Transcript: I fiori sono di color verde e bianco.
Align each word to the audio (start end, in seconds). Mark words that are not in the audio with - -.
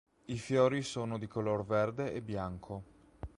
I 0.25 0.35
fiori 0.39 0.81
sono 0.81 1.19
di 1.19 1.27
color 1.27 1.63
verde 1.63 2.11
e 2.11 2.23
bianco. 2.23 2.83